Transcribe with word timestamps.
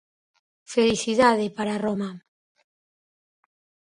Felicidade 0.73 1.45
para 1.57 1.71
a 1.75 1.81
Roma. 1.85 2.09